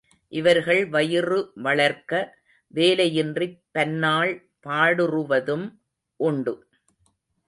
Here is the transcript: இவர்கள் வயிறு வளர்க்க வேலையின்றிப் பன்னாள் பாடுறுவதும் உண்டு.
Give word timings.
இவர்கள் 0.31 0.85
வயிறு 0.85 1.51
வளர்க்க 1.55 2.21
வேலையின்றிப் 2.73 3.59
பன்னாள் 3.71 4.49
பாடுறுவதும் 4.67 5.67
உண்டு. 6.19 6.55